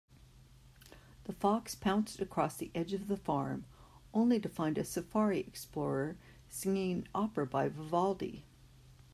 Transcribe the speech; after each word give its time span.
The 1.25 1.33
fox 1.33 1.75
pounced 1.75 2.19
across 2.21 2.57
the 2.57 2.71
edge 2.73 2.91
of 2.93 3.07
the 3.07 3.17
farm, 3.17 3.65
only 4.15 4.39
to 4.39 4.49
find 4.49 4.79
a 4.79 4.83
safari 4.83 5.39
explorer 5.41 6.17
singing 6.49 6.91
an 6.93 7.07
opera 7.13 7.45
by 7.45 7.69
Vivaldi. 7.69 8.43